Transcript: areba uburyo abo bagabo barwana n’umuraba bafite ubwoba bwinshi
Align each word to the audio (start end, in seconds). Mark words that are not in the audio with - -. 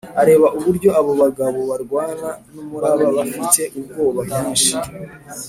areba 0.21 0.47
uburyo 0.57 0.89
abo 0.99 1.11
bagabo 1.21 1.59
barwana 1.69 2.29
n’umuraba 2.53 3.05
bafite 3.17 3.61
ubwoba 3.79 4.19
bwinshi 4.29 4.73